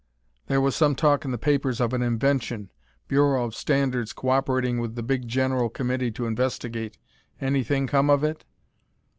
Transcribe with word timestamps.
There 0.47 0.59
was 0.61 0.75
some 0.75 0.95
talk 0.95 1.25
in 1.25 1.31
the 1.31 1.37
papers 1.37 1.79
of 1.79 1.93
an 1.93 2.01
invention 2.01 2.71
Bureau 3.07 3.45
of 3.45 3.53
Standards 3.53 4.13
cooperating 4.13 4.79
with 4.79 4.95
the 4.95 5.03
big 5.03 5.27
General 5.27 5.69
Committee 5.69 6.09
to 6.13 6.25
investigate. 6.25 6.97
Anything 7.39 7.85
come 7.85 8.09
of 8.09 8.23
it?" 8.23 8.43